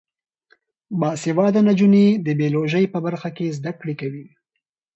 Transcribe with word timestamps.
باسواده 0.99 1.61
نجونې 1.69 2.05
د 2.25 2.27
بیولوژي 2.39 2.85
په 2.93 2.99
برخه 3.05 3.29
کې 3.37 3.55
زده 3.57 3.71
کړې 3.79 3.93
کوي. 4.01 4.27